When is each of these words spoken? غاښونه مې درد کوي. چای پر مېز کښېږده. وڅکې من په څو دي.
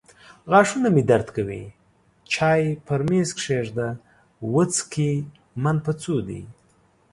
غاښونه 0.51 0.87
مې 0.95 1.03
درد 1.11 1.27
کوي. 1.37 1.63
چای 2.33 2.63
پر 2.85 3.01
مېز 3.09 3.29
کښېږده. 3.37 3.89
وڅکې 4.53 5.11
من 5.63 5.77
په 5.85 5.91
څو 6.01 6.15
دي. 6.27 6.41